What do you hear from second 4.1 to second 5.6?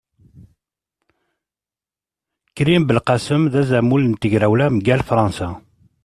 tegrawla mgal Fransa.